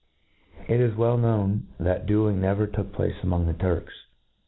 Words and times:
99' 0.61 0.71
It 0.75 0.81
is 0.83 0.97
weil 0.97 1.15
known, 1.19 1.67
that 1.79 2.07
duelling 2.07 2.41
never 2.41 2.65
took 2.65 2.91
place 2.91 3.17
among, 3.21 3.45
the 3.45 3.53
Turks. 3.53 3.93